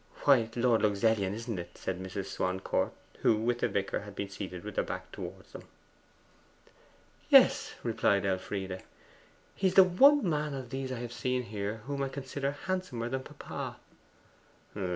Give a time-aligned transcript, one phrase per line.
[0.23, 2.25] 'Why, Lord Luxellian, isn't it?' said Mrs.
[2.25, 5.65] Swancourt, who with the vicar had been seated with her back towards them.
[7.29, 8.81] 'Yes,' replied Elfride.
[9.53, 13.09] 'He is the one man of those I have seen here whom I consider handsomer
[13.09, 13.77] than papa.